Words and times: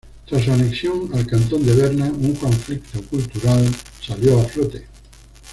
Tras 0.25 0.43
su 0.45 0.51
anexión 0.51 1.11
al 1.13 1.27
cantón 1.27 1.63
de 1.63 1.75
Berna, 1.75 2.05
un 2.05 2.33
conflicto 2.33 3.03
cultural 3.03 3.63
salió 4.01 4.39
a 4.41 4.45
flote. 4.45 4.87